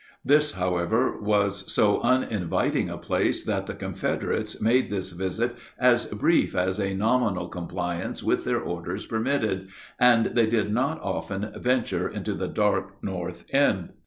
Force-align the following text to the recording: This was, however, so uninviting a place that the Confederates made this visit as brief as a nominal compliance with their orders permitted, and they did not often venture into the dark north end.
This 0.25 0.53
was, 0.55 0.59
however, 0.59 1.49
so 1.51 2.01
uninviting 2.01 2.89
a 2.89 2.97
place 2.97 3.43
that 3.43 3.67
the 3.67 3.75
Confederates 3.75 4.59
made 4.59 4.89
this 4.89 5.11
visit 5.11 5.55
as 5.77 6.07
brief 6.07 6.55
as 6.55 6.79
a 6.79 6.95
nominal 6.95 7.47
compliance 7.47 8.23
with 8.23 8.43
their 8.43 8.59
orders 8.59 9.05
permitted, 9.05 9.67
and 9.99 10.25
they 10.33 10.47
did 10.47 10.73
not 10.73 10.99
often 11.03 11.51
venture 11.55 12.09
into 12.09 12.33
the 12.33 12.47
dark 12.47 13.03
north 13.03 13.45
end. 13.53 13.89